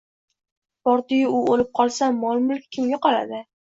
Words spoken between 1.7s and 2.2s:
qolsa,